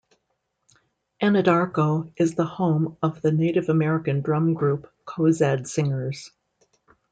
[1.21, 6.31] Anadarko is the home of the Native American drum group Cozad Singers.